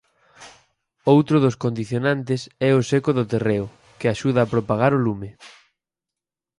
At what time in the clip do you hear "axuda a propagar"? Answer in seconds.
4.13-4.91